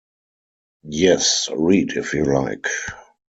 Yes, 0.89 1.47
read 1.55 1.91
if 1.91 2.15
you 2.15 2.23
like. 2.25 2.65